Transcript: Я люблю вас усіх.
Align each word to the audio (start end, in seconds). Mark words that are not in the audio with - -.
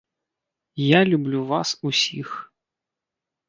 Я 0.97 1.01
люблю 1.11 1.39
вас 1.53 1.77
усіх. 1.91 2.29